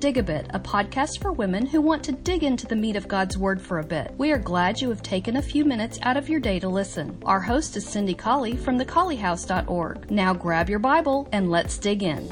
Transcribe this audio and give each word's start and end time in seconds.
Dig 0.00 0.16
a 0.16 0.22
Bit, 0.22 0.46
a 0.50 0.60
podcast 0.60 1.20
for 1.20 1.32
women 1.32 1.66
who 1.66 1.80
want 1.80 2.04
to 2.04 2.12
dig 2.12 2.44
into 2.44 2.68
the 2.68 2.76
meat 2.76 2.94
of 2.94 3.08
God's 3.08 3.36
Word 3.36 3.60
for 3.60 3.80
a 3.80 3.84
bit. 3.84 4.14
We 4.16 4.30
are 4.30 4.38
glad 4.38 4.80
you 4.80 4.88
have 4.90 5.02
taken 5.02 5.36
a 5.36 5.42
few 5.42 5.64
minutes 5.64 5.98
out 6.02 6.16
of 6.16 6.28
your 6.28 6.38
day 6.38 6.60
to 6.60 6.68
listen. 6.68 7.20
Our 7.24 7.40
host 7.40 7.76
is 7.76 7.84
Cindy 7.84 8.14
Colley 8.14 8.56
from 8.56 8.78
thecolleyhouse.org. 8.78 10.08
Now 10.08 10.34
grab 10.34 10.70
your 10.70 10.78
Bible 10.78 11.28
and 11.32 11.50
let's 11.50 11.78
dig 11.78 12.04
in. 12.04 12.28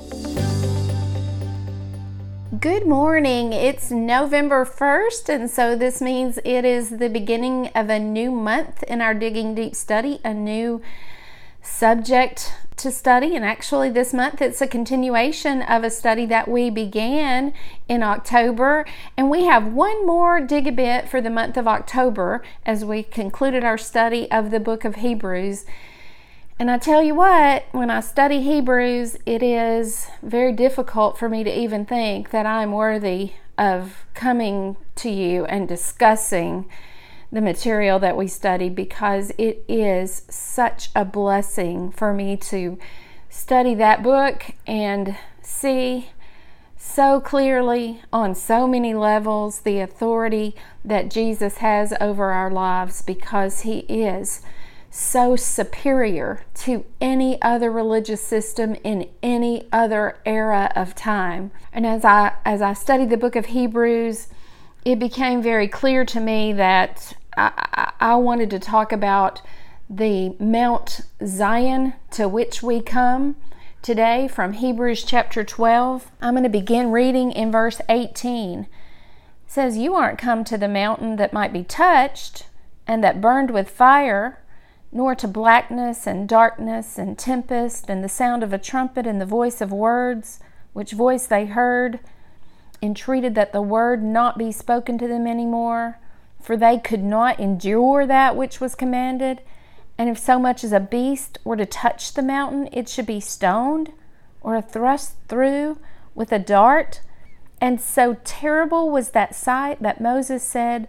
Good 2.60 2.87
morning. 2.87 3.52
It's 3.52 3.91
November 3.91 4.64
1st, 4.64 5.28
and 5.28 5.51
so 5.51 5.74
this 5.74 6.01
means 6.01 6.38
it 6.45 6.64
is 6.64 6.91
the 6.91 7.09
beginning 7.09 7.69
of 7.74 7.91
a 7.91 7.98
new 7.98 8.30
month 8.30 8.84
in 8.84 9.01
our 9.02 9.12
Digging 9.12 9.56
Deep 9.56 9.74
study, 9.74 10.20
a 10.24 10.33
new 10.33 10.80
subject 11.62 12.52
to 12.77 12.90
study. 12.90 13.34
And 13.34 13.45
actually, 13.45 13.90
this 13.90 14.12
month 14.12 14.42
it's 14.42 14.60
a 14.60 14.66
continuation 14.66 15.62
of 15.62 15.84
a 15.84 15.91
study 15.91 16.27
that 16.27 16.48
we 16.48 16.70
began 16.70 17.52
in 17.88 18.02
October. 18.02 18.84
And 19.16 19.30
we 19.30 19.45
have 19.45 19.73
one 19.73 20.06
more 20.06 20.41
dig 20.41 20.66
a 20.66 20.73
bit 20.73 21.09
for 21.09 21.20
the 21.20 21.30
month 21.30 21.56
of 21.56 21.66
October 21.66 22.42
as 22.65 22.84
we 22.84 23.02
concluded 23.02 23.65
our 23.65 23.78
study 23.78 24.30
of 24.30 24.51
the 24.51 24.60
book 24.60 24.84
of 24.84 24.96
Hebrews. 24.96 25.65
And 26.59 26.70
I 26.70 26.78
tell 26.78 27.02
you 27.02 27.15
what, 27.15 27.66
when 27.73 27.91
I 27.91 28.01
study 28.01 28.41
Hebrews, 28.41 29.18
it 29.27 29.43
is 29.43 30.09
very 30.23 30.52
difficult 30.52 31.18
for 31.18 31.29
me 31.29 31.45
to 31.45 31.54
even 31.54 31.84
think 31.84 32.30
that 32.30 32.46
I'm 32.46 32.73
worthy 32.73 33.32
of 33.59 34.06
coming 34.15 34.77
to 34.96 35.10
you 35.10 35.45
and 35.46 35.68
discussing 35.68 36.68
the 37.30 37.41
material 37.41 37.98
that 37.98 38.16
we 38.16 38.27
study 38.27 38.69
because 38.69 39.33
it 39.39 39.65
is 39.69 40.23
such 40.29 40.91
a 40.95 41.05
blessing 41.05 41.91
for 41.91 42.12
me 42.12 42.37
to 42.37 42.79
study 43.29 43.75
that 43.75 44.02
book 44.02 44.45
and 44.66 45.16
see 45.43 46.10
so 46.77 47.21
clearly 47.21 48.01
on 48.13 48.35
so 48.35 48.66
many 48.66 48.95
levels 48.95 49.60
the 49.60 49.80
authority 49.80 50.55
that 50.85 51.10
Jesus 51.10 51.59
has 51.59 51.93
over 52.01 52.30
our 52.30 52.51
lives 52.51 53.02
because 53.02 53.63
he 53.63 53.80
is 53.80 54.43
so 54.90 55.37
superior 55.37 56.43
to 56.55 56.85
any 57.01 57.40
other 57.43 57.71
religious 57.71 58.23
system 58.23 58.74
in 58.83 59.09
any 59.23 59.68
other 59.71 60.16
era 60.24 60.73
of 60.74 60.95
time. 60.95 61.51
And 61.73 61.85
as 61.87 62.05
I 62.05 62.33
as 62.45 62.63
I 62.63 62.73
study 62.73 63.05
the 63.05 63.18
book 63.18 63.37
of 63.37 63.46
Hebrews, 63.46 64.28
it 64.87 65.00
became 65.00 65.42
very 65.42 65.66
clear 65.66 66.04
to 66.04 66.20
me 66.20 66.53
that 66.53 67.12
I, 67.37 67.92
I, 67.98 68.15
wanted 68.15 68.50
to 68.50 68.60
talk 68.60 68.93
about 68.93 69.43
the 69.91 70.37
Mount 70.38 71.00
Zion 71.26 71.94
to 72.12 72.28
which 72.28 72.62
we 72.62 72.81
come 72.81 73.34
today 73.82 74.28
from 74.28 74.53
Hebrews 74.53 75.03
chapter 75.03 75.43
12. 75.43 76.12
I'm 76.22 76.34
going 76.34 76.44
to 76.44 76.48
begin 76.48 76.93
reading 76.93 77.32
in 77.32 77.50
verse 77.50 77.81
18. 77.88 78.60
It 78.60 78.69
says, 79.48 79.76
You 79.76 79.97
aren't 79.97 80.20
come 80.20 80.44
to 80.44 80.56
the 80.56 80.69
mountain 80.69 81.16
that 81.16 81.32
might 81.32 81.53
be 81.53 81.65
touched 81.65 82.47
and 82.87 83.03
that 83.03 83.21
burned 83.21 83.50
with 83.50 83.69
fire, 83.69 84.41
nor 84.93 85.16
to 85.16 85.26
blackness 85.26 86.06
and 86.06 86.28
darkness 86.28 86.97
and 86.97 87.19
tempest 87.19 87.91
and 87.91 88.04
the 88.04 88.09
sound 88.09 88.44
of 88.44 88.53
a 88.53 88.59
trumpet 88.59 89.04
and 89.04 89.21
the 89.21 89.26
voice 89.26 89.60
of 89.60 89.72
words, 89.72 90.38
which 90.75 90.93
voice 90.93 91.26
they 91.26 91.47
heard 91.47 91.98
entreated 92.82 93.34
that 93.34 93.53
the 93.53 93.62
word 93.62 94.03
not 94.03 94.38
be 94.38 94.53
spoken 94.53 94.99
to 94.99 95.09
them 95.09 95.27
any 95.27 95.47
more, 95.47 95.99
for 96.41 96.56
they 96.56 96.78
could 96.78 97.03
not 97.03 97.41
endure 97.41 98.06
that 98.06 98.37
which 98.37 98.60
was 98.60 98.75
commanded. 98.75 99.41
And 99.99 100.09
if 100.09 100.19
so 100.19 100.38
much 100.38 100.62
as 100.62 100.72
a 100.72 100.81
beast 100.81 101.38
were 101.44 101.56
to 101.56 101.66
touch 101.66 102.15
the 102.15 102.22
mountain, 102.22 102.69
it 102.72 102.88
should 102.88 103.06
be 103.06 103.21
stoned 103.21 103.93
or 104.41 104.60
thrust 104.60 105.16
through 105.28 105.78
with 106.15 106.33
a 106.33 106.38
dart. 106.38 107.00
And 107.60 107.81
so 107.81 108.19
terrible 108.25 108.91
was 108.91 109.11
that 109.11 109.34
sight 109.34 109.83
that 109.83 110.00
Moses 110.00 110.43
said, 110.43 110.87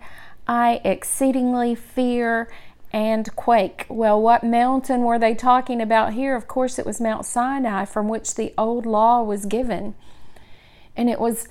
I 0.48 0.82
exceedingly 0.84 1.74
fear 1.74 2.50
and 2.92 3.34
quake. 3.36 3.86
Well, 3.90 4.22
what 4.22 4.44
mountain 4.44 5.02
were 5.02 5.20
they 5.20 5.36
talking 5.36 5.82
about 5.82 6.14
here? 6.14 6.36
Of 6.36 6.48
course, 6.48 6.78
it 6.80 6.86
was 6.86 7.02
Mount 7.02 7.26
Sinai 7.26 7.86
from 7.86 8.08
which 8.08 8.36
the 8.36 8.54
old 8.58 8.86
law 8.86 9.24
was 9.24 9.46
given. 9.46 9.96
And 10.96 11.10
it 11.10 11.20
was 11.20 11.48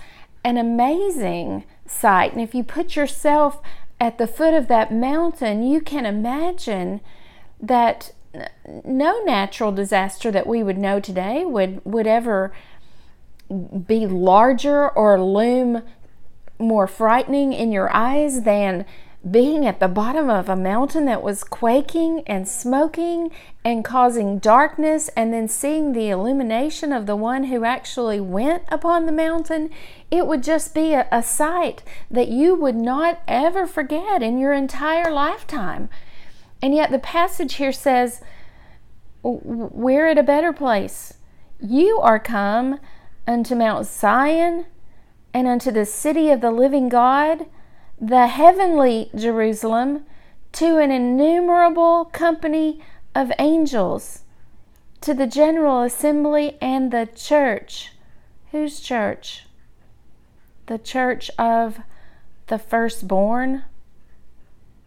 an 0.46 0.56
amazing 0.56 1.64
sight. 1.86 2.32
And 2.32 2.40
if 2.40 2.54
you 2.54 2.62
put 2.62 2.94
yourself 2.94 3.60
at 3.98 4.16
the 4.16 4.28
foot 4.28 4.54
of 4.54 4.68
that 4.68 4.92
mountain, 4.92 5.64
you 5.64 5.80
can 5.80 6.06
imagine 6.06 7.00
that 7.60 8.12
no 8.84 9.20
natural 9.24 9.72
disaster 9.72 10.30
that 10.30 10.46
we 10.46 10.62
would 10.62 10.78
know 10.78 11.00
today 11.00 11.44
would, 11.44 11.84
would 11.84 12.06
ever 12.06 12.52
be 13.86 14.06
larger 14.06 14.88
or 14.88 15.20
loom 15.20 15.82
more 16.60 16.86
frightening 16.86 17.52
in 17.52 17.72
your 17.72 17.92
eyes 17.92 18.42
than 18.42 18.84
being 19.30 19.66
at 19.66 19.80
the 19.80 19.88
bottom 19.88 20.30
of 20.30 20.48
a 20.48 20.56
mountain 20.56 21.04
that 21.06 21.22
was 21.22 21.42
quaking 21.42 22.22
and 22.26 22.46
smoking 22.46 23.30
and 23.64 23.84
causing 23.84 24.38
darkness, 24.38 25.08
and 25.16 25.32
then 25.32 25.48
seeing 25.48 25.92
the 25.92 26.08
illumination 26.08 26.92
of 26.92 27.06
the 27.06 27.16
one 27.16 27.44
who 27.44 27.64
actually 27.64 28.20
went 28.20 28.62
upon 28.68 29.06
the 29.06 29.12
mountain, 29.12 29.70
it 30.10 30.26
would 30.26 30.42
just 30.42 30.74
be 30.74 30.92
a, 30.92 31.08
a 31.10 31.22
sight 31.22 31.82
that 32.10 32.28
you 32.28 32.54
would 32.54 32.76
not 32.76 33.20
ever 33.26 33.66
forget 33.66 34.22
in 34.22 34.38
your 34.38 34.52
entire 34.52 35.10
lifetime. 35.10 35.88
And 36.62 36.74
yet, 36.74 36.90
the 36.90 36.98
passage 36.98 37.54
here 37.54 37.72
says, 37.72 38.20
We're 39.22 40.08
at 40.08 40.18
a 40.18 40.22
better 40.22 40.52
place. 40.52 41.14
You 41.60 41.98
are 42.00 42.20
come 42.20 42.78
unto 43.26 43.54
Mount 43.56 43.86
Zion 43.86 44.66
and 45.34 45.48
unto 45.48 45.72
the 45.72 45.84
city 45.84 46.30
of 46.30 46.40
the 46.40 46.52
living 46.52 46.88
God 46.88 47.46
the 48.00 48.26
heavenly 48.26 49.10
Jerusalem 49.14 50.04
to 50.52 50.78
an 50.78 50.90
innumerable 50.90 52.06
company 52.06 52.80
of 53.14 53.32
angels, 53.38 54.22
to 55.00 55.14
the 55.14 55.26
general 55.26 55.82
assembly 55.82 56.56
and 56.60 56.90
the 56.90 57.08
church. 57.14 57.92
Whose 58.52 58.80
church? 58.80 59.46
The 60.66 60.78
church 60.78 61.30
of 61.38 61.80
the 62.46 62.58
firstborn. 62.58 63.64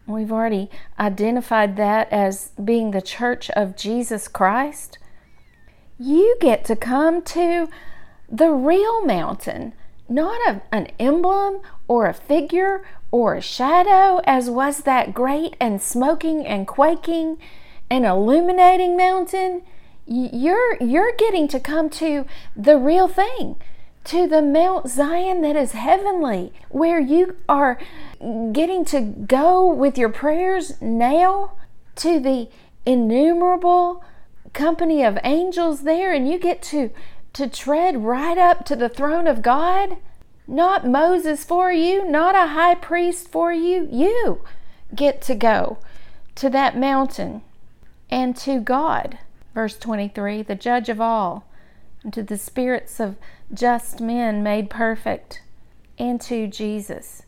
We've 0.07 0.31
already 0.31 0.69
identified 0.99 1.77
that 1.77 2.11
as 2.11 2.51
being 2.63 2.91
the 2.91 3.01
church 3.01 3.49
of 3.51 3.75
Jesus 3.75 4.27
Christ. 4.27 4.97
You 5.99 6.37
get 6.39 6.65
to 6.65 6.75
come 6.75 7.21
to 7.23 7.69
the 8.27 8.51
real 8.51 9.05
mountain, 9.05 9.73
not 10.09 10.39
a, 10.47 10.61
an 10.71 10.87
emblem 10.99 11.61
or 11.87 12.07
a 12.07 12.13
figure 12.13 12.85
or 13.11 13.35
a 13.35 13.41
shadow, 13.41 14.21
as 14.25 14.49
was 14.49 14.79
that 14.83 15.13
great 15.13 15.55
and 15.59 15.81
smoking 15.81 16.45
and 16.45 16.67
quaking 16.67 17.37
and 17.89 18.05
illuminating 18.05 18.95
mountain. 18.95 19.63
You're, 20.05 20.75
you're 20.81 21.15
getting 21.17 21.47
to 21.49 21.59
come 21.59 21.89
to 21.91 22.25
the 22.55 22.77
real 22.77 23.07
thing, 23.07 23.55
to 24.05 24.27
the 24.27 24.41
Mount 24.41 24.89
Zion 24.89 25.41
that 25.41 25.55
is 25.55 25.73
heavenly, 25.73 26.51
where 26.69 26.99
you 26.99 27.37
are 27.47 27.79
getting 28.51 28.85
to 28.85 29.01
go 29.01 29.71
with 29.71 29.97
your 29.97 30.09
prayers 30.09 30.81
now 30.81 31.53
to 31.97 32.19
the 32.19 32.49
innumerable 32.85 34.03
company 34.53 35.03
of 35.03 35.19
angels 35.23 35.81
there, 35.81 36.11
and 36.11 36.27
you 36.27 36.39
get 36.39 36.61
to, 36.63 36.89
to 37.33 37.47
tread 37.47 38.03
right 38.03 38.37
up 38.37 38.65
to 38.65 38.75
the 38.75 38.89
throne 38.89 39.27
of 39.27 39.41
God 39.41 39.97
not 40.49 40.85
Moses 40.85 41.43
for 41.43 41.71
you, 41.71 42.03
not 42.03 42.33
a 42.33 42.47
high 42.47 42.73
priest 42.73 43.31
for 43.31 43.53
you. 43.53 43.87
You 43.91 44.41
get 44.93 45.21
to 45.23 45.35
go 45.35 45.77
to 46.35 46.49
that 46.49 46.75
mountain 46.75 47.43
and 48.09 48.35
to 48.37 48.59
God. 48.59 49.19
Verse 49.53 49.77
23 49.77 50.41
the 50.41 50.55
judge 50.55 50.89
of 50.89 50.99
all, 50.99 51.45
and 52.03 52.11
to 52.13 52.23
the 52.23 52.37
spirits 52.37 52.99
of 52.99 53.15
just 53.53 54.01
men 54.01 54.41
made 54.41 54.69
perfect, 54.69 55.43
and 55.99 56.19
to 56.21 56.47
Jesus, 56.47 57.23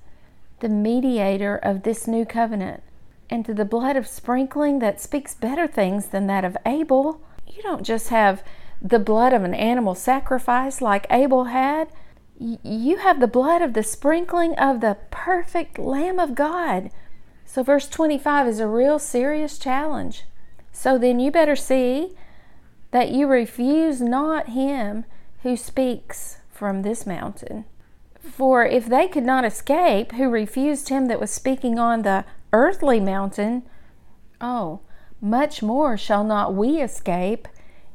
the 0.59 0.69
mediator 0.69 1.55
of 1.57 1.83
this 1.83 2.07
new 2.07 2.25
covenant, 2.25 2.81
and 3.29 3.45
to 3.45 3.53
the 3.53 3.65
blood 3.65 3.95
of 3.95 4.07
sprinkling 4.07 4.79
that 4.79 4.99
speaks 4.99 5.35
better 5.35 5.67
things 5.67 6.07
than 6.07 6.25
that 6.25 6.43
of 6.43 6.57
Abel. 6.65 7.21
You 7.47 7.61
don't 7.61 7.83
just 7.83 8.09
have 8.09 8.43
the 8.81 8.99
blood 8.99 9.33
of 9.33 9.43
an 9.43 9.53
animal 9.53 9.95
sacrifice 9.95 10.81
like 10.81 11.05
Abel 11.11 11.45
had 11.45 11.89
you 12.41 12.97
have 12.97 13.19
the 13.19 13.27
blood 13.27 13.61
of 13.61 13.73
the 13.73 13.83
sprinkling 13.83 14.55
of 14.55 14.81
the 14.81 14.97
perfect 15.11 15.77
Lamb 15.77 16.19
of 16.19 16.33
God. 16.33 16.89
So, 17.45 17.61
verse 17.61 17.87
25 17.87 18.47
is 18.47 18.59
a 18.59 18.67
real 18.67 18.97
serious 18.97 19.59
challenge. 19.59 20.23
So, 20.71 20.97
then 20.97 21.19
you 21.19 21.29
better 21.29 21.55
see 21.55 22.15
that 22.89 23.11
you 23.11 23.27
refuse 23.27 24.01
not 24.01 24.49
him 24.49 25.05
who 25.43 25.55
speaks 25.55 26.37
from 26.49 26.81
this 26.81 27.05
mountain. 27.05 27.65
For 28.19 28.65
if 28.65 28.87
they 28.87 29.07
could 29.07 29.23
not 29.23 29.45
escape 29.45 30.13
who 30.13 30.29
refused 30.29 30.89
him 30.89 31.07
that 31.07 31.19
was 31.19 31.31
speaking 31.31 31.77
on 31.77 32.01
the 32.01 32.25
earthly 32.53 32.99
mountain, 32.99 33.63
oh, 34.39 34.79
much 35.19 35.61
more 35.61 35.95
shall 35.95 36.23
not 36.23 36.55
we 36.55 36.81
escape 36.81 37.47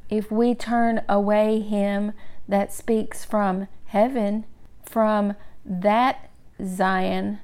if 0.08 0.30
we 0.30 0.54
turn 0.54 1.02
away 1.08 1.60
him 1.60 2.12
that 2.48 2.72
speaks 2.72 3.24
from 3.24 3.68
heaven. 3.86 4.44
from 4.84 5.34
that 5.64 6.30
Zion 6.64 7.40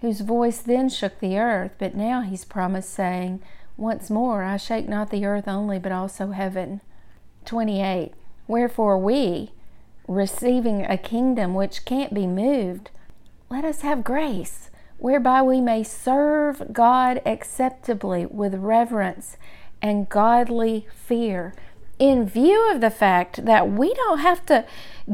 whose 0.00 0.20
voice 0.20 0.58
then 0.58 0.88
shook 0.88 1.20
the 1.20 1.38
earth, 1.38 1.72
but 1.78 1.94
now 1.94 2.22
he's 2.22 2.44
promised, 2.44 2.90
saying, 2.90 3.42
Once 3.76 4.10
more 4.10 4.42
I 4.42 4.56
shake 4.56 4.88
not 4.88 5.10
the 5.10 5.26
earth 5.26 5.46
only, 5.46 5.78
but 5.78 5.92
also 5.92 6.30
heaven. 6.30 6.80
28. 7.44 8.12
Wherefore 8.46 8.98
we, 8.98 9.52
receiving 10.08 10.84
a 10.84 10.96
kingdom 10.96 11.54
which 11.54 11.84
can't 11.84 12.14
be 12.14 12.26
moved, 12.26 12.90
let 13.50 13.64
us 13.64 13.82
have 13.82 14.04
grace, 14.04 14.70
whereby 14.98 15.42
we 15.42 15.60
may 15.60 15.82
serve 15.82 16.72
God 16.72 17.20
acceptably 17.26 18.24
with 18.26 18.54
reverence 18.54 19.36
and 19.82 20.08
godly 20.08 20.86
fear 20.94 21.54
in 22.00 22.26
view 22.26 22.68
of 22.72 22.80
the 22.80 22.90
fact 22.90 23.44
that 23.44 23.70
we 23.70 23.94
don't 23.94 24.18
have 24.18 24.44
to 24.46 24.64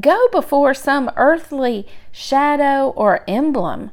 go 0.00 0.28
before 0.30 0.72
some 0.72 1.10
earthly 1.16 1.86
shadow 2.12 2.90
or 2.90 3.24
emblem, 3.28 3.90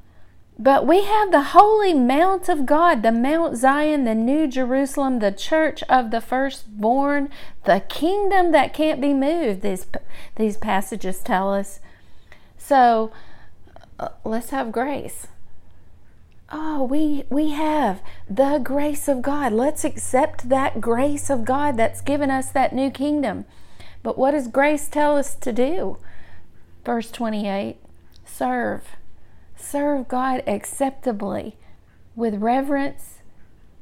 but 0.59 0.85
we 0.85 1.03
have 1.03 1.31
the 1.31 1.41
holy 1.41 1.93
mount 1.93 2.47
of 2.47 2.67
God, 2.67 3.01
the 3.01 3.11
Mount 3.11 3.57
Zion, 3.57 4.03
the 4.03 4.13
New 4.13 4.47
Jerusalem, 4.47 5.17
the 5.17 5.31
church 5.31 5.81
of 5.89 6.11
the 6.11 6.21
firstborn, 6.21 7.29
the 7.65 7.81
kingdom 7.89 8.51
that 8.51 8.73
can't 8.73 9.01
be 9.01 9.13
moved, 9.13 9.61
these, 9.61 9.87
these 10.35 10.55
passages 10.55 11.19
tell 11.19 11.51
us. 11.51 11.79
So 12.57 13.11
uh, 13.99 14.09
let's 14.23 14.51
have 14.51 14.71
grace. 14.71 15.27
Oh, 16.55 16.83
we 16.83 17.23
we 17.31 17.49
have 17.49 18.03
the 18.29 18.59
grace 18.59 19.07
of 19.07 19.23
God. 19.23 19.51
Let's 19.53 19.83
accept 19.83 20.49
that 20.49 20.79
grace 20.79 21.31
of 21.31 21.45
God 21.45 21.77
that's 21.77 21.99
given 21.99 22.29
us 22.29 22.51
that 22.51 22.73
new 22.73 22.91
kingdom. 22.91 23.45
But 24.03 24.19
what 24.19 24.31
does 24.31 24.47
grace 24.47 24.87
tell 24.87 25.17
us 25.17 25.33
to 25.33 25.51
do? 25.51 25.97
Verse 26.85 27.09
28 27.09 27.77
serve. 28.23 28.83
Serve 29.55 30.07
God 30.07 30.43
acceptably 30.45 31.57
with 32.15 32.35
reverence 32.35 33.19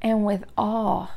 and 0.01 0.25
with 0.25 0.45
awe. 0.57 1.09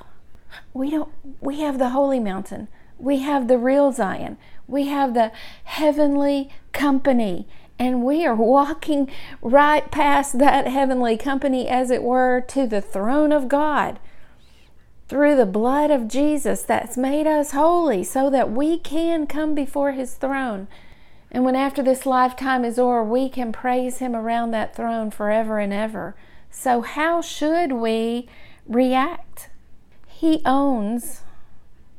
We 0.72 0.90
don't 0.90 1.12
we 1.40 1.60
have 1.60 1.78
the 1.78 1.90
holy 1.90 2.18
mountain. 2.18 2.66
We 2.98 3.20
have 3.20 3.46
the 3.46 3.58
real 3.58 3.92
Zion. 3.92 4.38
We 4.66 4.88
have 4.88 5.14
the 5.14 5.30
heavenly 5.62 6.50
company 6.72 7.46
and 7.78 8.04
we 8.04 8.24
are 8.24 8.34
walking 8.34 9.10
right 9.42 9.90
past 9.90 10.38
that 10.38 10.66
heavenly 10.66 11.16
company, 11.16 11.68
as 11.68 11.90
it 11.90 12.02
were, 12.02 12.40
to 12.48 12.66
the 12.66 12.80
throne 12.80 13.32
of 13.32 13.48
God 13.48 13.98
through 15.08 15.36
the 15.36 15.46
blood 15.46 15.90
of 15.90 16.08
Jesus 16.08 16.62
that's 16.62 16.96
made 16.96 17.26
us 17.26 17.52
holy 17.52 18.02
so 18.02 18.30
that 18.30 18.50
we 18.50 18.78
can 18.78 19.26
come 19.26 19.54
before 19.54 19.92
his 19.92 20.14
throne. 20.14 20.66
And 21.30 21.44
when 21.44 21.56
after 21.56 21.82
this 21.82 22.06
lifetime 22.06 22.64
is 22.64 22.78
o'er, 22.78 23.02
we 23.02 23.28
can 23.28 23.52
praise 23.52 23.98
him 23.98 24.14
around 24.14 24.52
that 24.52 24.74
throne 24.74 25.10
forever 25.10 25.58
and 25.58 25.72
ever. 25.72 26.14
So, 26.50 26.82
how 26.82 27.20
should 27.20 27.72
we 27.72 28.28
react? 28.66 29.50
He 30.06 30.40
owns 30.46 31.22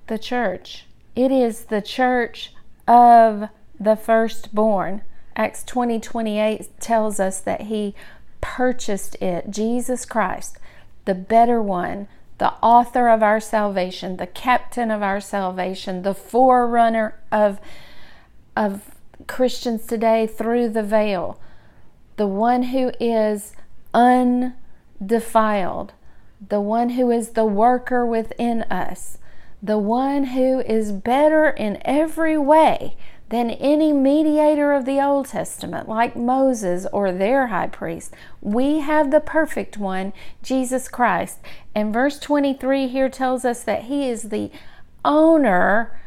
the 0.07 0.17
church, 0.17 0.85
it 1.15 1.31
is 1.31 1.65
the 1.65 1.81
church 1.81 2.53
of 2.87 3.49
the 3.79 3.95
firstborn. 3.95 5.01
Acts 5.35 5.63
20 5.63 5.99
28 5.99 6.79
tells 6.79 7.19
us 7.19 7.39
that 7.41 7.61
he 7.61 7.95
purchased 8.41 9.15
it. 9.15 9.49
Jesus 9.49 10.05
Christ, 10.05 10.57
the 11.05 11.15
better 11.15 11.61
one, 11.61 12.07
the 12.37 12.53
author 12.61 13.09
of 13.09 13.23
our 13.23 13.39
salvation, 13.39 14.17
the 14.17 14.27
captain 14.27 14.91
of 14.91 15.01
our 15.01 15.19
salvation, 15.19 16.03
the 16.03 16.13
forerunner 16.13 17.19
of, 17.31 17.59
of 18.55 18.95
Christians 19.27 19.85
today 19.85 20.27
through 20.27 20.69
the 20.69 20.83
veil, 20.83 21.39
the 22.17 22.27
one 22.27 22.63
who 22.63 22.91
is 22.99 23.53
undefiled, 23.93 25.93
the 26.45 26.61
one 26.61 26.89
who 26.89 27.11
is 27.11 27.29
the 27.29 27.45
worker 27.45 28.05
within 28.05 28.63
us, 28.63 29.17
the 29.63 29.79
one 29.79 30.25
who 30.25 30.59
is 30.59 30.91
better 30.91 31.49
in 31.49 31.81
every 31.83 32.37
way 32.37 32.97
than 33.29 33.49
any 33.51 33.91
mediator 33.91 34.71
of 34.73 34.85
the 34.85 35.03
Old 35.03 35.27
Testament, 35.27 35.89
like 35.89 36.15
Moses 36.15 36.85
or 36.93 37.11
their 37.11 37.47
high 37.47 37.67
priest. 37.67 38.13
We 38.39 38.79
have 38.81 39.09
the 39.09 39.19
perfect 39.19 39.77
one, 39.77 40.13
Jesus 40.43 40.87
Christ. 40.87 41.39
And 41.73 41.91
verse 41.91 42.19
23 42.19 42.87
here 42.87 43.09
tells 43.09 43.43
us 43.43 43.63
that 43.63 43.83
he 43.83 44.07
is 44.07 44.23
the 44.23 44.51
owner 45.03 45.99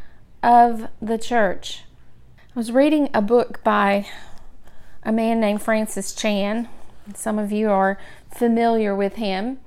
of 0.42 0.88
the 1.02 1.18
church. 1.18 1.82
I 2.38 2.58
was 2.58 2.72
reading 2.72 3.08
a 3.12 3.22
book 3.22 3.62
by 3.64 4.06
a 5.02 5.12
man 5.12 5.40
named 5.40 5.62
Francis 5.62 6.14
Chan. 6.14 6.68
Some 7.14 7.38
of 7.38 7.50
you 7.50 7.70
are 7.70 7.98
familiar 8.30 8.94
with 8.94 9.14
him, 9.14 9.58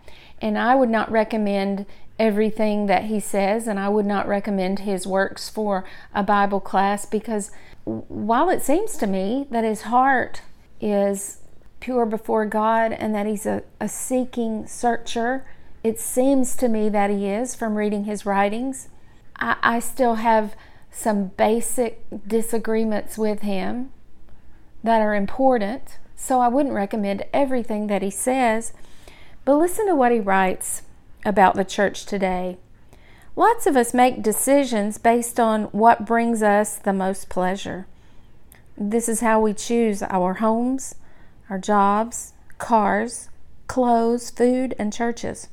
and 0.41 0.57
I 0.57 0.75
would 0.75 0.89
not 0.89 1.11
recommend 1.11 1.85
everything 2.21 2.85
that 2.85 3.05
he 3.05 3.19
says, 3.19 3.67
and 3.67 3.79
I 3.79 3.89
would 3.89 4.05
not 4.05 4.27
recommend 4.27 4.79
his 4.79 5.07
works 5.07 5.49
for 5.49 5.83
a 6.13 6.21
Bible 6.21 6.59
class 6.59 7.03
because 7.03 7.49
while 7.83 8.47
it 8.47 8.61
seems 8.61 8.95
to 8.97 9.07
me 9.07 9.47
that 9.49 9.63
his 9.63 9.81
heart 9.81 10.43
is 10.79 11.39
pure 11.79 12.05
before 12.05 12.45
God 12.45 12.91
and 12.93 13.15
that 13.15 13.25
he's 13.25 13.47
a, 13.47 13.63
a 13.79 13.89
seeking 13.89 14.67
searcher, 14.67 15.47
it 15.83 15.99
seems 15.99 16.55
to 16.57 16.67
me 16.67 16.89
that 16.89 17.09
he 17.09 17.25
is 17.25 17.55
from 17.55 17.73
reading 17.73 18.03
his 18.03 18.23
writings. 18.23 18.89
I, 19.37 19.55
I 19.63 19.79
still 19.79 20.15
have 20.15 20.55
some 20.91 21.29
basic 21.29 22.03
disagreements 22.27 23.17
with 23.17 23.41
him 23.41 23.91
that 24.83 25.01
are 25.01 25.15
important, 25.15 25.97
so 26.15 26.39
I 26.39 26.49
wouldn't 26.49 26.75
recommend 26.75 27.25
everything 27.33 27.87
that 27.87 28.03
he 28.03 28.11
says. 28.11 28.73
But 29.43 29.55
listen 29.55 29.87
to 29.87 29.95
what 29.95 30.11
he 30.11 30.19
writes 30.19 30.83
about 31.25 31.55
the 31.55 31.65
church 31.65 32.05
today. 32.05 32.57
Lots 33.35 33.65
of 33.65 33.75
us 33.77 33.93
make 33.93 34.21
decisions 34.21 34.97
based 34.97 35.39
on 35.39 35.63
what 35.65 36.05
brings 36.05 36.43
us 36.43 36.75
the 36.75 36.93
most 36.93 37.29
pleasure. 37.29 37.87
This 38.77 39.07
is 39.07 39.21
how 39.21 39.39
we 39.39 39.53
choose 39.53 40.03
our 40.03 40.35
homes, 40.35 40.95
our 41.49 41.57
jobs, 41.57 42.33
cars, 42.57 43.29
clothes, 43.67 44.29
food, 44.29 44.75
and 44.77 44.91
churches. 44.91 45.47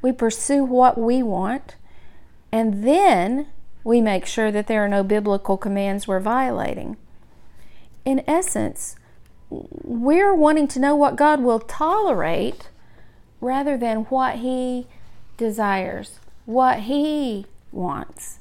We 0.00 0.12
pursue 0.12 0.64
what 0.64 0.96
we 0.98 1.22
want, 1.22 1.76
and 2.52 2.84
then 2.84 3.48
we 3.82 4.00
make 4.00 4.24
sure 4.24 4.50
that 4.50 4.66
there 4.66 4.84
are 4.84 4.88
no 4.88 5.02
biblical 5.02 5.56
commands 5.56 6.08
we're 6.08 6.20
violating. 6.20 6.96
In 8.04 8.22
essence, 8.26 8.96
we're 9.50 10.34
wanting 10.34 10.68
to 10.68 10.80
know 10.80 10.96
what 10.96 11.16
God 11.16 11.40
will 11.40 11.60
tolerate 11.60 12.68
rather 13.44 13.76
than 13.76 14.04
what 14.04 14.36
He 14.36 14.86
desires, 15.36 16.18
what 16.46 16.80
He 16.80 17.46
wants. 17.70 18.38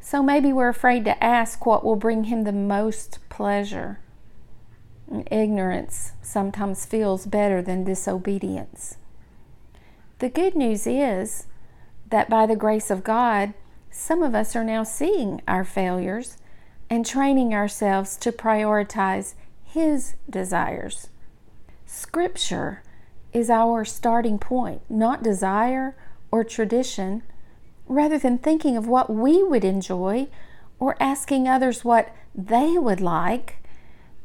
So 0.00 0.22
maybe 0.22 0.52
we're 0.52 0.70
afraid 0.70 1.04
to 1.04 1.22
ask 1.22 1.66
what 1.66 1.84
will 1.84 1.96
bring 1.96 2.24
Him 2.24 2.44
the 2.44 2.52
most 2.52 3.18
pleasure. 3.28 4.00
Ignorance 5.30 6.12
sometimes 6.22 6.86
feels 6.86 7.26
better 7.26 7.60
than 7.60 7.84
disobedience. 7.84 8.96
The 10.18 10.30
good 10.30 10.56
news 10.56 10.86
is 10.86 11.46
that 12.08 12.30
by 12.30 12.46
the 12.46 12.56
grace 12.56 12.90
of 12.90 13.04
God, 13.04 13.52
some 13.90 14.22
of 14.22 14.34
us 14.34 14.56
are 14.56 14.64
now 14.64 14.82
seeing 14.82 15.42
our 15.46 15.64
failures 15.64 16.38
and 16.88 17.04
training 17.04 17.52
ourselves 17.52 18.16
to 18.18 18.32
prioritize 18.32 19.34
His 19.64 20.14
desires. 20.30 21.08
Scripture 21.84 22.82
is 23.36 23.50
our 23.50 23.84
starting 23.84 24.38
point, 24.38 24.80
not 24.88 25.22
desire 25.22 25.94
or 26.30 26.42
tradition, 26.42 27.22
rather 27.86 28.18
than 28.18 28.38
thinking 28.38 28.78
of 28.78 28.88
what 28.88 29.10
we 29.10 29.44
would 29.44 29.62
enjoy 29.62 30.26
or 30.78 30.96
asking 30.98 31.46
others 31.46 31.84
what 31.84 32.14
they 32.34 32.78
would 32.78 33.02
like. 33.02 33.58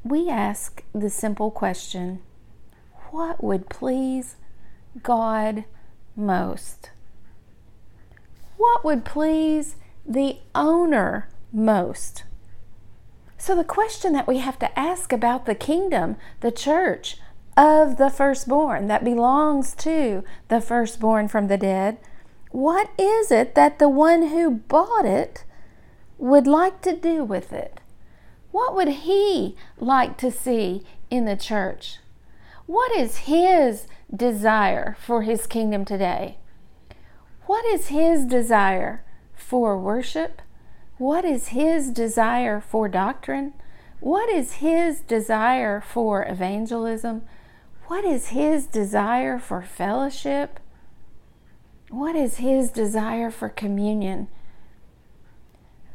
We 0.02 0.30
ask 0.30 0.82
the 0.96 1.10
simple 1.10 1.52
question 1.52 2.22
what 3.10 3.44
would 3.44 3.68
please 3.70 4.38
God 5.04 5.66
most? 6.16 6.92
What 8.56 8.86
would 8.86 9.04
please 9.04 9.76
the 10.06 10.38
owner 10.56 11.28
most? 11.52 12.24
So, 13.38 13.58
the 13.58 13.66
question 13.66 14.14
that 14.14 14.28
we 14.28 14.38
have 14.38 14.58
to 14.60 14.80
ask 14.80 15.12
about 15.12 15.46
the 15.46 15.56
kingdom, 15.56 16.16
the 16.40 16.52
church, 16.52 17.18
of 17.58 17.98
the 17.98 18.10
firstborn 18.10 18.88
that 18.88 19.04
belongs 19.04 19.76
to 19.76 20.24
the 20.48 20.62
firstborn 20.62 21.28
from 21.28 21.48
the 21.48 21.58
dead, 21.58 21.98
what 22.52 22.90
is 22.98 23.32
it 23.32 23.56
that 23.56 23.80
the 23.80 23.90
one 23.90 24.28
who 24.28 24.52
bought 24.52 25.06
it 25.06 25.44
would 26.18 26.48
like 26.48 26.82
to 26.82 26.96
do 26.96 27.24
with 27.24 27.54
it? 27.54 27.80
What 28.52 28.76
would 28.76 28.90
he 28.90 29.56
like 29.80 30.18
to 30.18 30.32
see 30.32 30.84
in 31.10 31.26
the 31.26 31.38
church? 31.38 31.98
What 32.66 32.96
is 32.96 33.18
his 33.20 33.88
desire 34.14 34.98
for 35.00 35.22
his 35.22 35.48
kingdom 35.48 35.86
today? 35.86 36.38
What 37.46 37.66
is 37.66 37.88
his 37.88 38.26
desire 38.26 39.04
for 39.34 39.80
worship? 39.80 40.42
What 40.98 41.26
is 41.26 41.50
his 41.50 41.90
desire 41.90 42.62
for 42.62 42.88
doctrine? 42.88 43.54
What 44.02 44.30
is 44.30 44.54
His 44.54 45.02
desire 45.02 45.80
for 45.80 46.28
evangelism? 46.28 47.22
What 47.92 48.06
is 48.06 48.30
His 48.30 48.68
desire 48.68 49.38
for 49.38 49.62
fellowship? 49.62 50.62
What 51.90 52.16
is 52.16 52.38
His 52.38 52.72
desire 52.72 53.30
for 53.30 53.50
communion? 53.50 54.30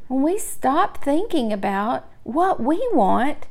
When 0.07 0.21
we 0.21 0.37
stop 0.37 1.03
thinking 1.03 1.51
about 1.51 2.07
what 2.21 2.59
we 2.59 2.87
want 2.93 3.47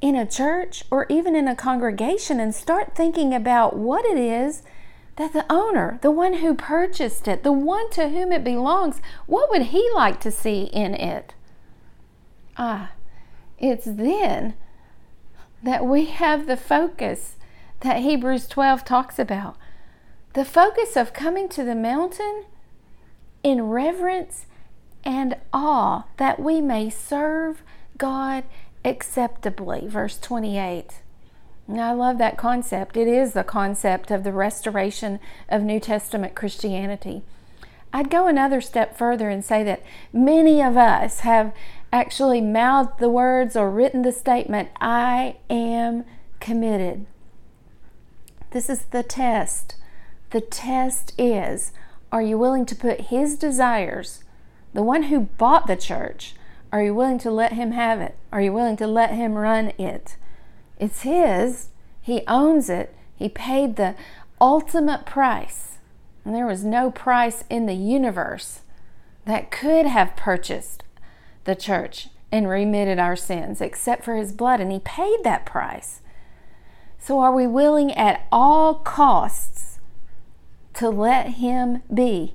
in 0.00 0.14
a 0.14 0.24
church 0.24 0.84
or 0.92 1.06
even 1.08 1.34
in 1.34 1.48
a 1.48 1.56
congregation 1.56 2.38
and 2.38 2.54
start 2.54 2.94
thinking 2.94 3.34
about 3.34 3.74
what 3.74 4.04
it 4.04 4.16
is 4.16 4.62
that 5.16 5.32
the 5.32 5.44
owner, 5.50 5.98
the 6.00 6.12
one 6.12 6.34
who 6.34 6.54
purchased 6.54 7.26
it, 7.26 7.42
the 7.42 7.50
one 7.50 7.90
to 7.90 8.10
whom 8.10 8.30
it 8.30 8.44
belongs, 8.44 9.00
what 9.26 9.50
would 9.50 9.62
he 9.62 9.90
like 9.92 10.20
to 10.20 10.30
see 10.30 10.70
in 10.72 10.94
it? 10.94 11.34
Ah, 12.56 12.92
it's 13.58 13.86
then 13.86 14.54
that 15.64 15.84
we 15.84 16.04
have 16.04 16.46
the 16.46 16.56
focus 16.56 17.34
that 17.80 18.02
Hebrews 18.02 18.46
12 18.48 18.84
talks 18.84 19.18
about. 19.18 19.56
The 20.34 20.44
focus 20.44 20.96
of 20.96 21.12
coming 21.12 21.48
to 21.50 21.64
the 21.64 21.74
mountain 21.74 22.44
in 23.42 23.62
reverence 23.62 24.46
and 25.04 25.36
awe 25.52 26.04
that 26.16 26.40
we 26.40 26.60
may 26.60 26.90
serve 26.90 27.62
God 27.96 28.44
acceptably. 28.84 29.86
Verse 29.86 30.18
28. 30.18 31.00
And 31.66 31.80
I 31.80 31.92
love 31.92 32.18
that 32.18 32.38
concept. 32.38 32.96
It 32.96 33.08
is 33.08 33.32
the 33.32 33.44
concept 33.44 34.10
of 34.10 34.24
the 34.24 34.32
restoration 34.32 35.20
of 35.48 35.62
New 35.62 35.80
Testament 35.80 36.34
Christianity. 36.34 37.22
I'd 37.92 38.10
go 38.10 38.26
another 38.26 38.60
step 38.60 38.96
further 38.96 39.28
and 39.28 39.44
say 39.44 39.62
that 39.64 39.82
many 40.12 40.62
of 40.62 40.76
us 40.76 41.20
have 41.20 41.54
actually 41.92 42.40
mouthed 42.40 42.98
the 42.98 43.08
words 43.08 43.56
or 43.56 43.70
written 43.70 44.02
the 44.02 44.12
statement, 44.12 44.68
I 44.80 45.36
am 45.48 46.04
committed. 46.40 47.06
This 48.50 48.70
is 48.70 48.82
the 48.86 49.02
test. 49.02 49.76
The 50.30 50.40
test 50.40 51.12
is 51.18 51.72
are 52.10 52.22
you 52.22 52.38
willing 52.38 52.64
to 52.66 52.76
put 52.76 53.02
His 53.02 53.36
desires, 53.36 54.24
the 54.72 54.82
one 54.82 55.04
who 55.04 55.28
bought 55.36 55.66
the 55.66 55.76
church, 55.76 56.34
are 56.72 56.82
you 56.82 56.94
willing 56.94 57.18
to 57.18 57.30
let 57.30 57.52
Him 57.52 57.72
have 57.72 58.00
it? 58.00 58.16
Are 58.32 58.40
you 58.40 58.52
willing 58.52 58.76
to 58.76 58.86
let 58.86 59.10
Him 59.10 59.34
run 59.34 59.72
it? 59.78 60.16
It's 60.78 61.02
His. 61.02 61.68
He 62.00 62.22
owns 62.26 62.68
it. 62.68 62.94
He 63.16 63.28
paid 63.28 63.76
the 63.76 63.94
ultimate 64.40 65.06
price. 65.06 65.78
And 66.24 66.34
there 66.34 66.46
was 66.46 66.64
no 66.64 66.90
price 66.90 67.44
in 67.48 67.66
the 67.66 67.74
universe 67.74 68.60
that 69.24 69.50
could 69.50 69.86
have 69.86 70.16
purchased 70.16 70.84
the 71.44 71.54
church 71.54 72.08
and 72.30 72.48
remitted 72.48 72.98
our 72.98 73.16
sins 73.16 73.60
except 73.60 74.04
for 74.04 74.16
His 74.16 74.32
blood. 74.32 74.60
And 74.60 74.70
He 74.70 74.78
paid 74.78 75.20
that 75.24 75.46
price. 75.46 76.00
So, 76.98 77.20
are 77.20 77.32
we 77.32 77.46
willing 77.46 77.92
at 77.92 78.26
all 78.30 78.74
costs 78.74 79.78
to 80.74 80.90
let 80.90 81.34
Him 81.34 81.82
be 81.92 82.34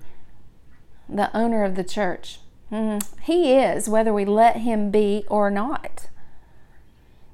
the 1.07 1.35
owner 1.35 1.63
of 1.63 1.75
the 1.75 1.83
church? 1.83 2.39
Mm-hmm. 2.71 3.21
He 3.21 3.53
is, 3.53 3.87
whether 3.87 4.13
we 4.13 4.25
let 4.25 4.57
Him 4.57 4.89
be 4.89 5.25
or 5.27 5.51
not. 5.51 6.09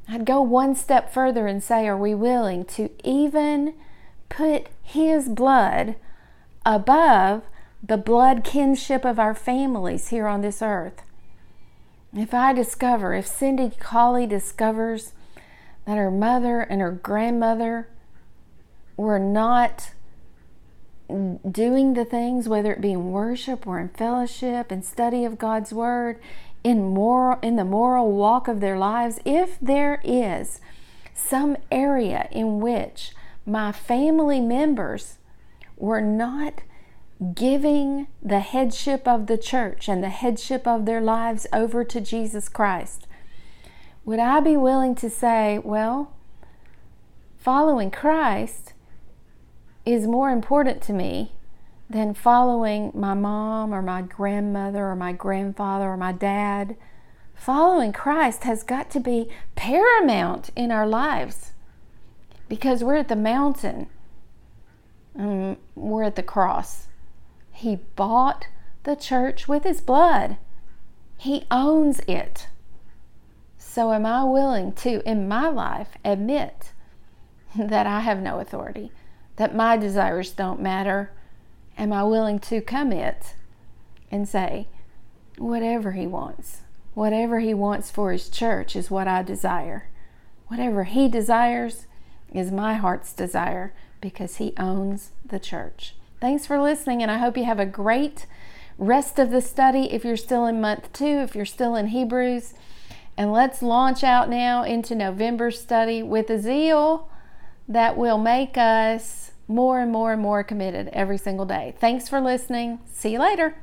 I'd 0.08 0.26
go 0.26 0.42
one 0.42 0.76
step 0.76 1.14
further 1.14 1.46
and 1.46 1.64
say, 1.64 1.88
are 1.88 1.98
we 1.98 2.16
willing 2.16 2.66
to 2.66 2.90
even 3.04 3.76
put 4.28 4.68
His 4.82 5.30
blood 5.30 5.96
above 6.66 7.44
the 7.82 7.98
blood 7.98 8.44
kinship 8.44 9.06
of 9.06 9.20
our 9.20 9.36
families 9.36 10.08
here 10.10 10.28
on 10.28 10.42
this 10.42 10.62
earth? 10.62 11.04
If 12.14 12.34
I 12.34 12.54
discover, 12.54 13.14
if 13.14 13.28
Cindy 13.28 13.72
Colley 13.80 14.26
discovers 14.26 15.14
that 15.90 15.98
her 15.98 16.12
mother 16.12 16.62
and 16.62 16.82
her 16.82 16.92
grandmother 16.92 17.90
were 18.96 19.18
not 19.18 19.90
doing 21.50 21.96
the 21.96 22.06
things, 22.06 22.48
whether 22.48 22.72
it 22.72 22.80
be 22.80 22.92
in 22.92 23.12
worship 23.12 23.66
or 23.66 23.80
in 23.80 23.90
fellowship 23.90 24.70
and 24.70 24.86
study 24.86 25.26
of 25.26 25.40
God's 25.40 25.74
Word, 25.74 26.20
in 26.64 26.94
moral 26.94 27.40
in 27.42 27.56
the 27.56 27.66
moral 27.66 28.12
walk 28.12 28.48
of 28.48 28.60
their 28.60 28.78
lives 28.78 29.20
if 29.26 29.58
there 29.60 30.00
is 30.04 30.62
some 31.16 31.58
area 31.72 32.28
in 32.32 32.60
which 32.60 33.14
my 33.44 33.72
family 33.72 34.40
members 34.40 35.18
were 35.76 36.02
not 36.02 36.62
giving 37.34 38.06
the 38.22 38.42
headship 38.42 39.08
of 39.08 39.26
the 39.26 39.40
church 39.40 39.90
and 39.90 40.04
the 40.04 40.10
headship 40.10 40.68
of 40.68 40.86
their 40.86 41.02
lives 41.02 41.48
over 41.52 41.84
to 41.84 42.00
Jesus 42.00 42.48
Christ, 42.48 43.08
would 44.10 44.18
I 44.18 44.40
be 44.40 44.58
willing 44.58 44.96
to 44.96 45.08
say, 45.08 45.60
well, 45.60 46.16
following 47.38 47.92
Christ 47.92 48.74
is 49.86 50.08
more 50.08 50.32
important 50.32 50.82
to 50.82 50.94
me 50.94 51.34
than 51.88 52.16
following 52.16 52.92
my 52.96 53.14
mom 53.14 53.72
or 53.72 53.84
my 53.84 54.02
grandmother 54.02 54.88
or 54.88 54.96
my 54.96 55.14
grandfather 55.14 55.90
or 55.90 55.96
my 55.96 56.12
dad. 56.12 56.76
Following 57.36 57.94
Christ 57.94 58.46
has 58.46 58.64
got 58.64 58.90
to 58.90 59.00
be 59.00 59.30
paramount 59.56 60.50
in 60.56 60.72
our 60.72 60.88
lives 60.88 61.52
because 62.48 62.84
we're 62.84 62.96
at 62.96 63.10
the 63.10 63.16
mountain, 63.16 63.86
and 65.14 65.56
we're 65.76 66.02
at 66.02 66.16
the 66.16 66.24
cross. 66.24 66.88
He 67.52 67.76
bought 67.96 68.48
the 68.86 68.96
church 68.96 69.48
with 69.48 69.64
his 69.64 69.82
blood, 69.82 70.38
he 71.16 71.46
owns 71.52 72.00
it. 72.08 72.48
So, 73.70 73.94
am 73.94 74.06
I 74.06 74.24
willing 74.24 74.74
to, 74.74 75.08
in 75.08 75.28
my 75.28 75.48
life, 75.48 75.90
admit 76.04 76.72
that 77.56 77.86
I 77.86 78.00
have 78.00 78.20
no 78.20 78.40
authority, 78.40 78.92
that 79.36 79.56
my 79.56 79.78
desires 79.78 80.32
don't 80.32 80.62
matter? 80.62 81.12
am 81.80 81.94
I 81.94 82.04
willing 82.04 82.40
to 82.40 82.62
commit 82.62 83.36
and 84.12 84.28
say, 84.28 84.68
whatever 85.38 85.94
He 85.94 86.06
wants, 86.06 86.62
whatever 86.94 87.40
He 87.40 87.54
wants 87.54 87.90
for 87.90 88.12
His 88.12 88.30
church 88.30 88.76
is 88.76 88.92
what 88.92 89.08
I 89.08 89.24
desire. 89.24 89.90
Whatever 90.48 90.84
He 90.84 91.08
desires 91.08 91.88
is 92.32 92.52
my 92.52 92.74
heart's 92.74 93.14
desire 93.14 93.74
because 94.02 94.36
He 94.36 94.54
owns 94.58 95.12
the 95.26 95.40
church. 95.40 95.96
Thanks 96.20 96.46
for 96.46 96.62
listening, 96.62 97.02
and 97.02 97.10
I 97.10 97.18
hope 97.18 97.38
you 97.38 97.46
have 97.46 97.62
a 97.62 97.66
great 97.66 98.26
rest 98.78 99.18
of 99.18 99.32
the 99.32 99.42
study 99.42 99.92
if 99.92 100.04
you're 100.04 100.18
still 100.18 100.46
in 100.46 100.60
month 100.60 100.92
two, 100.92 101.06
if 101.06 101.34
you're 101.34 101.46
still 101.46 101.76
in 101.76 101.88
Hebrews. 101.88 102.54
And 103.20 103.34
let's 103.34 103.62
launch 103.62 104.02
out 104.06 104.30
now 104.30 104.64
into 104.64 104.96
November's 104.96 105.60
study 105.60 106.02
with 106.02 106.30
a 106.30 106.40
zeal 106.40 107.10
that 107.68 107.98
will 107.98 108.18
make 108.18 108.58
us 108.58 109.32
more 109.46 109.82
and 109.82 109.92
more 109.92 110.14
and 110.14 110.22
more 110.22 110.42
committed 110.42 110.88
every 110.94 111.18
single 111.18 111.46
day. 111.46 111.76
Thanks 111.82 112.08
for 112.08 112.22
listening. 112.22 112.80
See 112.94 113.12
you 113.12 113.20
later. 113.20 113.58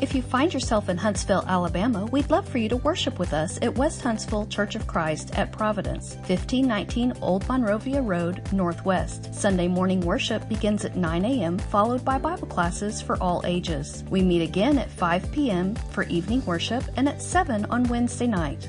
If 0.00 0.14
you 0.14 0.22
find 0.22 0.54
yourself 0.54 0.88
in 0.88 0.96
Huntsville, 0.96 1.44
Alabama, 1.48 2.06
we'd 2.06 2.30
love 2.30 2.48
for 2.48 2.58
you 2.58 2.68
to 2.68 2.76
worship 2.76 3.18
with 3.18 3.32
us 3.32 3.58
at 3.60 3.76
West 3.76 4.02
Huntsville 4.02 4.46
Church 4.46 4.76
of 4.76 4.86
Christ 4.86 5.36
at 5.36 5.50
Providence, 5.50 6.14
1519 6.14 7.14
Old 7.20 7.46
Monrovia 7.48 8.02
Road, 8.02 8.52
Northwest. 8.52 9.34
Sunday 9.34 9.66
morning 9.66 10.00
worship 10.00 10.48
begins 10.48 10.84
at 10.84 10.96
9 10.96 11.24
a.m., 11.24 11.58
followed 11.58 12.04
by 12.04 12.18
Bible 12.18 12.46
classes 12.48 13.00
for 13.00 13.20
all 13.20 13.42
ages. 13.44 14.04
We 14.10 14.22
meet 14.22 14.42
again 14.42 14.78
at 14.78 14.90
5 14.90 15.32
p.m. 15.32 15.74
for 15.90 16.04
evening 16.04 16.44
worship 16.46 16.84
and 16.96 17.08
at 17.08 17.20
7 17.20 17.64
on 17.66 17.84
Wednesday 17.84 18.28
night. 18.28 18.68